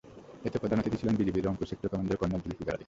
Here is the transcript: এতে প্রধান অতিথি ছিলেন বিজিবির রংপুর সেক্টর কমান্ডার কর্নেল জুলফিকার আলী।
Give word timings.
এতে 0.47 0.57
প্রধান 0.61 0.79
অতিথি 0.79 0.97
ছিলেন 1.01 1.15
বিজিবির 1.19 1.45
রংপুর 1.47 1.69
সেক্টর 1.69 1.89
কমান্ডার 1.93 2.19
কর্নেল 2.19 2.41
জুলফিকার 2.43 2.73
আলী। 2.75 2.79